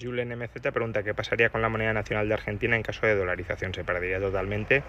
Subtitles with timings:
[0.00, 3.74] Julen MZ pregunta qué pasaría con la moneda nacional de Argentina en caso de dolarización.
[3.74, 4.82] ¿Se perdería totalmente?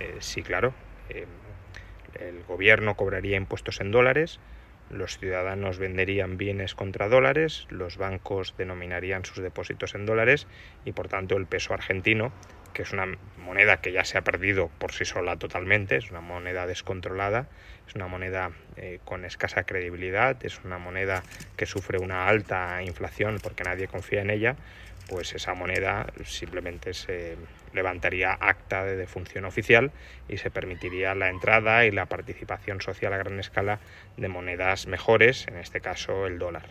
[0.00, 0.72] Eh, sí, claro.
[1.10, 1.26] Eh,
[2.18, 4.40] el gobierno cobraría impuestos en dólares,
[4.90, 10.46] los ciudadanos venderían bienes contra dólares, los bancos denominarían sus depósitos en dólares
[10.84, 12.32] y por tanto el peso argentino,
[12.72, 13.06] que es una
[13.44, 17.46] moneda que ya se ha perdido por sí sola totalmente, es una moneda descontrolada,
[17.86, 21.22] es una moneda eh, con escasa credibilidad, es una moneda
[21.56, 24.56] que sufre una alta inflación porque nadie confía en ella,
[25.08, 27.36] pues esa moneda simplemente se
[27.74, 29.92] levantaría acta de defunción oficial
[30.28, 33.80] y se permitiría la entrada y la participación social a gran escala
[34.16, 36.70] de monedas mejores, en este caso el dólar.